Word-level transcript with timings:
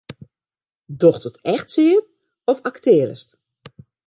Docht 1.01 1.27
it 1.29 1.37
echt 1.55 1.67
sear 1.75 2.01
of 2.51 2.59
aktearrest? 2.71 3.29